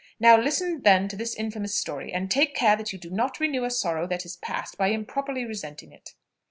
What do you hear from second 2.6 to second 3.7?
that you do not renew a